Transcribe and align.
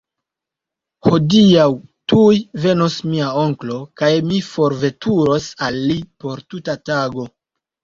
Hodiaŭ, 1.07 1.65
tuj, 2.13 2.39
venos 2.63 2.97
mia 3.11 3.29
onklo 3.43 3.79
kaj 4.03 4.11
ni 4.33 4.41
forveturos 4.49 5.53
al 5.69 5.81
li 5.93 6.01
por 6.27 6.45
tuta 6.51 6.81
tago. 6.93 7.31